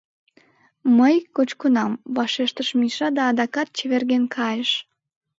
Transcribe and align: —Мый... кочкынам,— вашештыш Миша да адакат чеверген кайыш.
—Мый... 0.97 1.15
кочкынам,— 1.35 1.91
вашештыш 2.15 2.69
Миша 2.79 3.07
да 3.17 3.23
адакат 3.31 3.67
чеверген 3.77 4.23
кайыш. 4.35 4.71